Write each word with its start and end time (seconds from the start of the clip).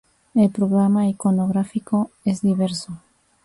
El 0.33 0.49
programa 0.49 1.07
iconográfico 1.07 2.09
es 2.25 2.41
diverso. 2.41 2.97